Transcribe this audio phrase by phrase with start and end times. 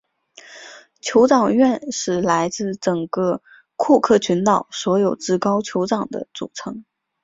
[0.99, 3.43] 酋长院是来自整个
[3.75, 6.83] 库克群岛所有至高酋长的组成。